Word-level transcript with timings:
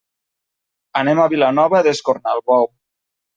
Anem 1.01 1.21
a 1.23 1.27
Vilanova 1.33 1.83
d'Escornalbou. 1.89 2.67